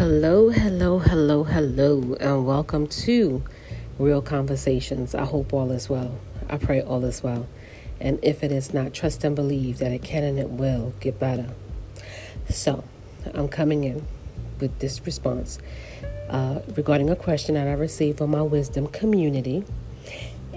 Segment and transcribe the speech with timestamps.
[0.00, 3.42] Hello, hello, hello, hello, and welcome to
[3.98, 5.14] Real Conversations.
[5.14, 6.18] I hope all is well.
[6.48, 7.46] I pray all is well.
[8.00, 11.18] And if it is not, trust and believe that it can and it will get
[11.18, 11.50] better.
[12.48, 12.82] So,
[13.34, 14.06] I'm coming in
[14.58, 15.58] with this response
[16.30, 19.64] uh, regarding a question that I received from my wisdom community.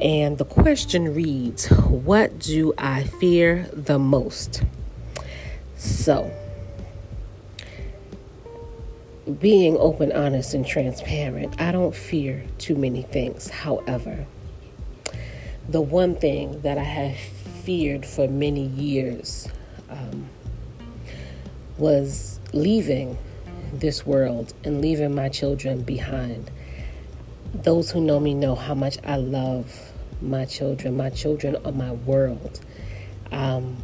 [0.02, 4.64] And the question reads What do I fear the most?
[5.76, 6.32] So,
[9.40, 13.50] being open, honest, and transparent, I don't fear too many things.
[13.50, 14.26] However,
[15.68, 17.18] the one thing that I have
[17.64, 19.48] feared for many years
[19.90, 20.28] um,
[21.78, 23.18] was leaving
[23.72, 26.52] this world and leaving my children behind.
[27.54, 30.98] Those who know me know how much I love my children.
[30.98, 32.60] My children are my world.
[33.32, 33.78] Um,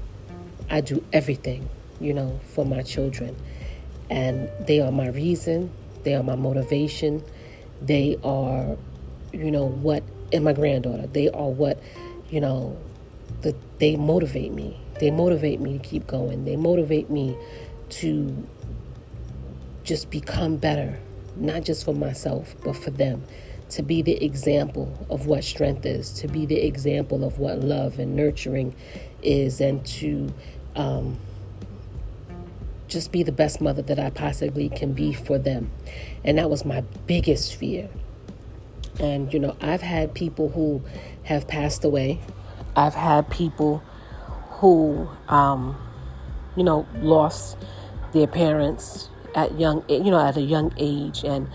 [0.70, 1.70] I do everything,
[2.00, 3.36] you know, for my children.
[4.10, 5.72] And they are my reason,
[6.04, 7.24] they are my motivation,
[7.82, 8.78] they are,
[9.32, 11.82] you know, what, and my granddaughter, they are what,
[12.30, 12.78] you know,
[13.42, 14.80] the, they motivate me.
[15.00, 16.46] They motivate me to keep going.
[16.46, 17.38] They motivate me
[17.90, 18.48] to
[19.84, 21.00] just become better,
[21.36, 23.24] not just for myself, but for them.
[23.72, 28.00] To be the example of what strength is, to be the example of what love
[28.00, 28.76] and nurturing
[29.22, 30.34] is, and to
[30.76, 31.20] um,
[32.90, 35.72] just be the best mother that I possibly can be for them.
[36.24, 37.90] And that was my biggest fear.
[39.00, 40.82] And, you know, I've had people who
[41.24, 42.20] have passed away.
[42.76, 43.82] I've had people
[44.60, 45.78] who, um,
[46.58, 47.58] you know, lost
[48.12, 51.24] their parents at young, you know, at a young age.
[51.24, 51.48] And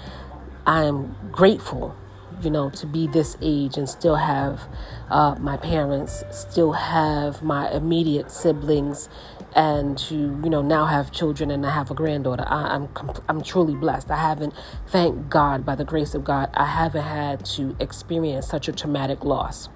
[0.67, 1.95] I am grateful,
[2.43, 4.63] you know, to be this age and still have
[5.11, 9.09] uh, my parents, still have my immediate siblings
[9.55, 12.45] and to you know now have children and I have a granddaughter.
[12.47, 12.89] I, I'm,
[13.29, 14.11] I'm truly blessed.
[14.11, 14.55] I haven't,
[14.89, 19.25] thank God, by the grace of God, I haven't had to experience such a traumatic
[19.25, 19.69] loss.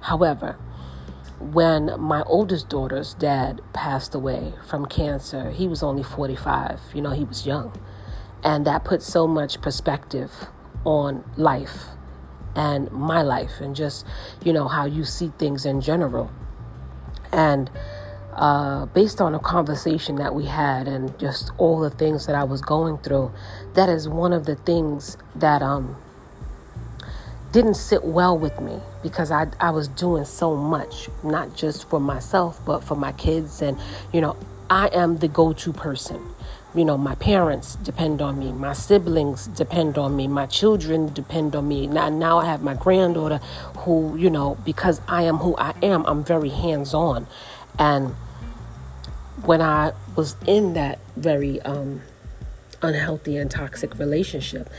[0.00, 0.58] However,
[1.38, 6.80] when my oldest daughter's dad passed away from cancer, he was only 45.
[6.94, 7.72] You know, he was young,
[8.42, 10.30] and that put so much perspective
[10.84, 11.84] on life
[12.54, 14.06] and my life and just
[14.44, 16.30] you know how you see things in general
[17.32, 17.70] and
[18.34, 22.44] uh, based on a conversation that we had and just all the things that I
[22.44, 23.30] was going through,
[23.74, 25.96] that is one of the things that um,
[27.52, 32.00] didn't sit well with me because I, I was doing so much, not just for
[32.00, 33.60] myself, but for my kids.
[33.60, 33.78] And,
[34.12, 34.36] you know,
[34.70, 36.22] I am the go to person.
[36.74, 41.54] You know, my parents depend on me, my siblings depend on me, my children depend
[41.54, 41.86] on me.
[41.86, 43.38] Now, now I have my granddaughter
[43.78, 47.26] who, you know, because I am who I am, I'm very hands on.
[47.78, 48.14] And
[49.44, 52.00] when I was in that very um,
[52.80, 54.70] unhealthy and toxic relationship,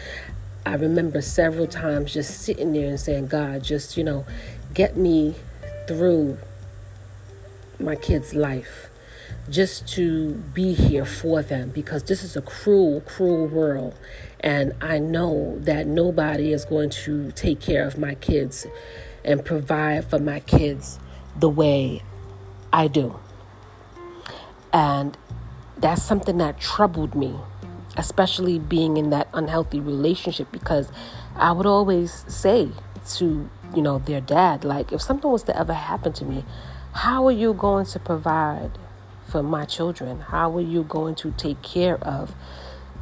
[0.65, 4.25] I remember several times just sitting there and saying, God, just, you know,
[4.73, 5.35] get me
[5.87, 6.39] through
[7.79, 8.89] my kid's life
[9.49, 13.95] just to be here for them because this is a cruel, cruel world.
[14.39, 18.65] And I know that nobody is going to take care of my kids
[19.23, 20.99] and provide for my kids
[21.37, 22.03] the way
[22.71, 23.19] I do.
[24.71, 25.17] And
[25.77, 27.35] that's something that troubled me,
[27.97, 30.91] especially being in that unhealthy relationship because
[31.35, 32.69] I would always say
[33.15, 36.43] to, you know, their dad, like, if something was to ever happen to me,
[36.93, 38.71] how are you going to provide
[39.33, 40.19] for my children?
[40.19, 42.35] How are you going to take care of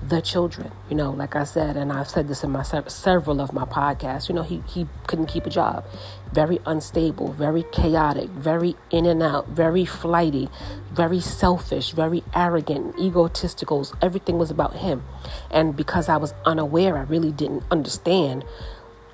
[0.07, 0.71] the children.
[0.89, 4.29] You know, like I said, and I've said this in my several of my podcasts.
[4.29, 5.85] You know, he he couldn't keep a job,
[6.31, 10.49] very unstable, very chaotic, very in and out, very flighty,
[10.91, 13.87] very selfish, very arrogant, egotistical.
[14.01, 15.03] Everything was about him,
[15.51, 18.43] and because I was unaware, I really didn't understand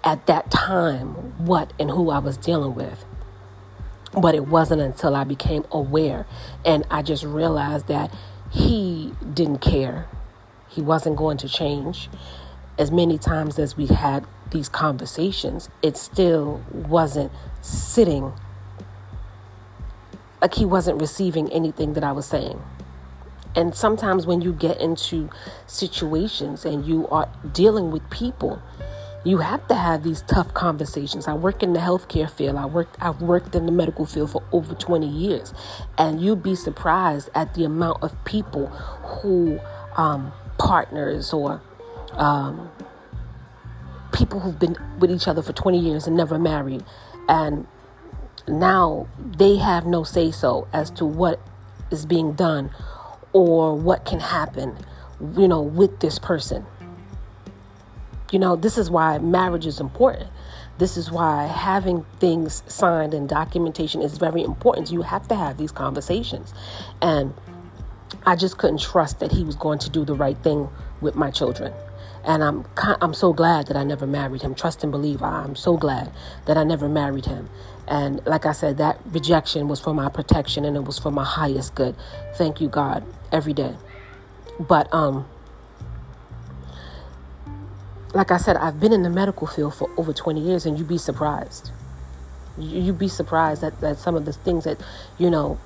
[0.03, 1.09] at that time
[1.45, 3.03] what and who I was dealing with.
[4.19, 6.25] But it wasn't until I became aware
[6.65, 8.13] and I just realized that
[8.51, 10.07] he didn't care
[10.77, 12.07] he wasn't going to change.
[12.77, 17.31] As many times as we had these conversations, it still wasn't
[17.61, 18.31] sitting
[20.39, 22.61] like he wasn't receiving anything that I was saying.
[23.55, 25.31] And sometimes when you get into
[25.65, 28.61] situations and you are dealing with people,
[29.27, 31.27] you have to have these tough conversations.
[31.27, 32.55] I work in the healthcare field.
[32.55, 35.53] I worked I've worked in the medical field for over 20 years.
[35.97, 39.59] And you'd be surprised at the amount of people who
[39.95, 41.61] um, partners or
[42.13, 42.69] um,
[44.13, 46.83] people who've been with each other for 20 years and never married.
[47.27, 47.67] And
[48.47, 51.41] now they have no say so as to what
[51.91, 52.71] is being done
[53.33, 54.77] or what can happen
[55.35, 56.65] you know, with this person.
[58.31, 60.29] You know, this is why marriage is important.
[60.77, 64.91] This is why having things signed and documentation is very important.
[64.91, 66.53] You have to have these conversations.
[67.01, 67.33] And
[68.25, 70.69] I just couldn't trust that he was going to do the right thing
[71.01, 71.73] with my children.
[72.25, 72.65] And I'm
[73.01, 74.53] I'm so glad that I never married him.
[74.53, 75.23] Trust and believe.
[75.23, 76.11] I'm so glad
[76.45, 77.49] that I never married him.
[77.87, 81.23] And like I said, that rejection was for my protection and it was for my
[81.23, 81.95] highest good.
[82.35, 83.75] Thank you, God, every day.
[84.59, 85.25] But um
[88.13, 90.87] like I said, I've been in the medical field for over 20 years and you'd
[90.87, 91.71] be surprised.
[92.57, 94.79] You'd be surprised at, at some of the things that,
[95.17, 95.59] you know,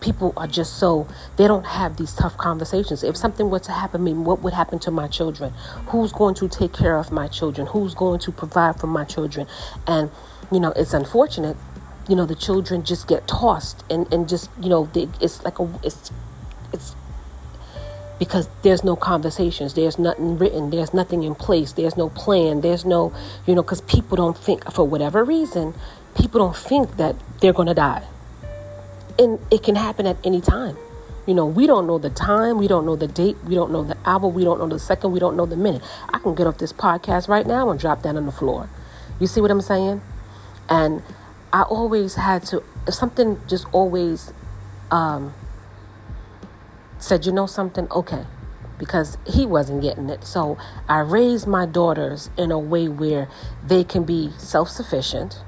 [0.00, 1.06] people are just so
[1.36, 3.02] they don't have these tough conversations.
[3.04, 5.52] If something were to happen to me what would happen to my children?
[5.88, 7.66] Who's going to take care of my children?
[7.66, 9.46] Who's going to provide for my children?
[9.86, 10.10] And
[10.50, 11.56] you know it's unfortunate
[12.08, 15.58] you know the children just get tossed and and just you know they, it's like
[15.58, 16.10] a it's
[16.72, 16.94] it's
[18.20, 22.84] because there's no conversations there's nothing written there's nothing in place there's no plan there's
[22.84, 23.12] no
[23.46, 25.74] you know because people don't think for whatever reason
[26.14, 28.04] people don't think that they're going to die
[29.20, 30.76] and it can happen at any time.
[31.26, 33.84] You know, we don't know the time, we don't know the date, we don't know
[33.84, 35.82] the hour, we don't know the second, we don't know the minute.
[36.08, 38.70] I can get off this podcast right now and drop down on the floor.
[39.20, 40.00] You see what I'm saying?
[40.70, 41.02] And
[41.52, 44.32] I always had to, something just always
[44.90, 45.34] um,
[47.02, 48.24] said, you know something, okay,
[48.78, 50.24] because he wasn't getting it.
[50.24, 50.58] So
[50.88, 53.28] I raised my daughters in a way where
[53.66, 55.42] they can be self sufficient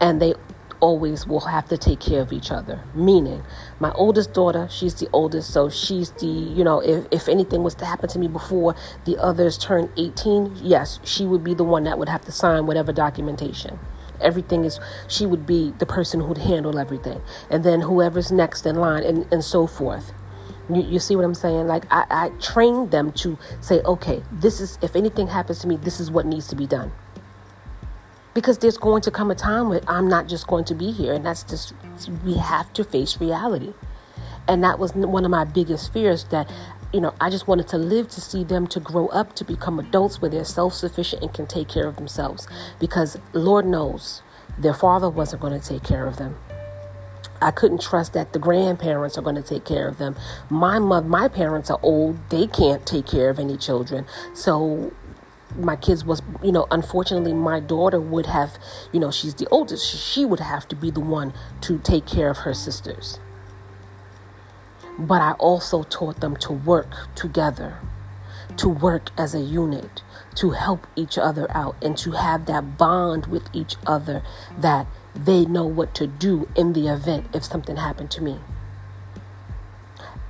[0.00, 0.34] and they
[0.80, 2.82] always will have to take care of each other.
[2.94, 3.42] Meaning,
[3.78, 7.74] my oldest daughter, she's the oldest, so she's the, you know, if, if anything was
[7.76, 11.84] to happen to me before the others turned 18, yes, she would be the one
[11.84, 13.78] that would have to sign whatever documentation.
[14.20, 17.22] Everything is, she would be the person who'd handle everything.
[17.48, 20.12] And then whoever's next in line, and, and so forth.
[20.74, 21.66] You, you, see what I'm saying?
[21.66, 25.76] Like, I, I trained them to say, okay, this is, if anything happens to me,
[25.76, 26.92] this is what needs to be done
[28.32, 31.12] because there's going to come a time where I'm not just going to be here,
[31.14, 31.74] and that's just
[32.24, 33.74] we have to face reality.
[34.48, 36.50] And that was one of my biggest fears that
[36.92, 39.78] you know, I just wanted to live to see them to grow up to become
[39.78, 42.48] adults where they're self sufficient and can take care of themselves.
[42.78, 44.22] Because Lord knows
[44.58, 46.36] their father wasn't going to take care of them.
[47.42, 50.16] I couldn't trust that the grandparents are going to take care of them.
[50.48, 54.06] My mother, my parents are old; they can't take care of any children.
[54.34, 54.92] So
[55.58, 58.56] my kids was you know unfortunately my daughter would have
[58.92, 62.30] you know she's the oldest she would have to be the one to take care
[62.30, 63.18] of her sisters
[64.98, 67.78] but i also taught them to work together
[68.56, 70.02] to work as a unit
[70.34, 74.22] to help each other out and to have that bond with each other
[74.58, 78.38] that they know what to do in the event if something happened to me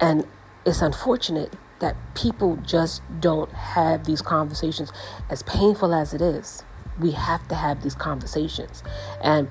[0.00, 0.26] and
[0.64, 4.92] it's unfortunate that people just don't have these conversations.
[5.28, 6.62] As painful as it is,
[6.98, 8.82] we have to have these conversations.
[9.22, 9.48] And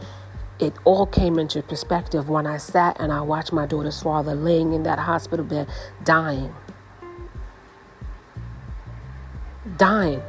[0.60, 4.74] it all came into perspective when I sat and I watched my daughter's father laying
[4.74, 5.68] in that hospital bed
[6.04, 6.54] dying.
[9.78, 10.22] Dying.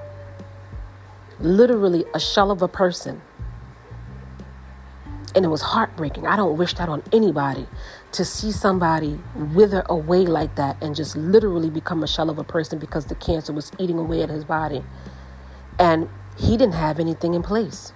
[1.41, 3.21] Literally a shell of a person.
[5.35, 6.27] And it was heartbreaking.
[6.27, 7.67] I don't wish that on anybody
[8.13, 9.19] to see somebody
[9.55, 13.15] wither away like that and just literally become a shell of a person because the
[13.15, 14.83] cancer was eating away at his body.
[15.79, 17.93] And he didn't have anything in place.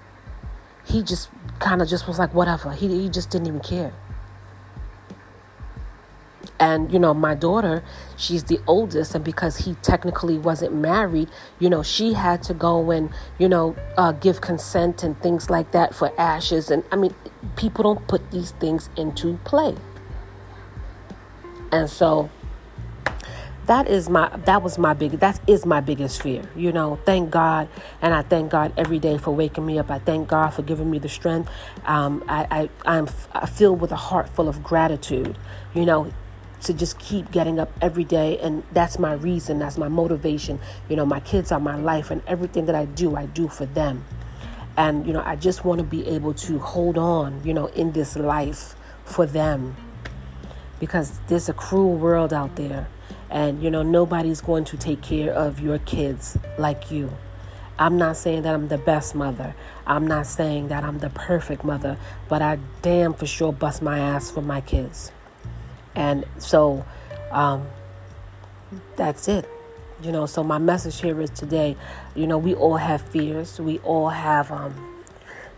[0.85, 2.73] He just kind of just was like, whatever.
[2.73, 3.93] He, he just didn't even care.
[6.61, 7.83] And, you know, my daughter,
[8.17, 12.93] she's the oldest, and because he technically wasn't married, you know, she had to go
[12.93, 16.71] and, you know, uh, give consent and things like that for ashes.
[16.71, 17.15] And I mean,
[17.57, 19.75] people don't put these things into play.
[21.73, 22.31] And so
[23.67, 27.31] that is my that was my big that is my biggest fear you know thank
[27.31, 27.69] god
[28.03, 30.91] and i thank god every day for waking me up i thank god for giving
[30.91, 31.51] me the strength
[31.87, 33.07] um, I, I i'm
[33.47, 35.39] filled with a heart full of gratitude
[35.73, 36.13] you know
[36.65, 40.59] to just keep getting up every day and that's my reason that's my motivation.
[40.89, 43.67] You know my kids are my life and everything that i do i do for
[43.67, 44.05] them.
[44.77, 47.93] And you know i just want to be able to hold on you know in
[47.93, 49.77] this life for them.
[50.81, 52.89] Because there's a cruel world out there
[53.31, 57.11] and you know nobody's going to take care of your kids like you.
[57.79, 59.55] I'm not saying that i'm the best mother.
[59.87, 63.99] I'm not saying that i'm the perfect mother but i damn for sure bust my
[63.99, 65.13] ass for my kids
[65.95, 66.85] and so
[67.31, 67.67] um,
[68.97, 69.49] that's it
[70.03, 71.77] you know so my message here is today
[72.15, 75.03] you know we all have fears we all have um,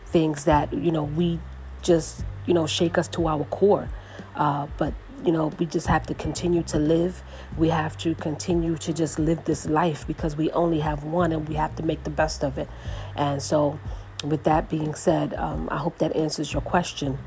[0.06, 1.38] things that you know we
[1.82, 3.88] just you know shake us to our core
[4.36, 4.92] uh, but
[5.24, 7.22] you know, we just have to continue to live.
[7.56, 11.48] We have to continue to just live this life because we only have one and
[11.48, 12.68] we have to make the best of it.
[13.16, 13.78] And so,
[14.24, 17.18] with that being said, um, I hope that answers your question.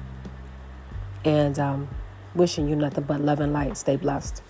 [1.25, 1.89] And um,
[2.39, 3.77] wishing you nothing but love and light.
[3.77, 4.41] Stay blessed.